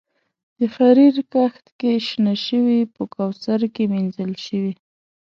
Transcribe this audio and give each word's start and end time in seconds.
د 0.57 0.59
حریر 0.73 1.15
کښت 1.33 1.65
کې 1.79 1.91
شنه 2.07 2.33
شوي 2.45 2.79
په 2.95 3.03
کوثر 3.15 3.59
کې 3.75 3.83
مینځل 3.91 4.31
شوي 4.45 4.73